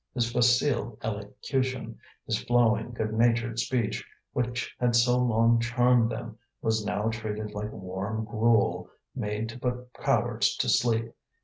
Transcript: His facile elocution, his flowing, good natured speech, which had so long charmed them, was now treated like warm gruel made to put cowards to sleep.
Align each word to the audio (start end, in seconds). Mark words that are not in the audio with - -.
His 0.15 0.31
facile 0.31 0.97
elocution, 1.03 1.99
his 2.25 2.41
flowing, 2.45 2.89
good 2.91 3.13
natured 3.13 3.59
speech, 3.59 4.03
which 4.33 4.75
had 4.79 4.95
so 4.95 5.19
long 5.19 5.59
charmed 5.59 6.09
them, 6.11 6.39
was 6.59 6.83
now 6.83 7.09
treated 7.09 7.53
like 7.53 7.71
warm 7.71 8.25
gruel 8.25 8.89
made 9.15 9.47
to 9.49 9.59
put 9.59 9.93
cowards 9.93 10.55
to 10.57 10.67
sleep. 10.69 11.13